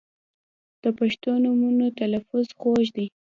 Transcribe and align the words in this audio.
•د 0.83 0.85
پښتو 0.97 1.31
نومونو 1.43 1.85
تلفظ 1.99 2.45
خوږ 2.59 2.85
دی. 2.95 3.07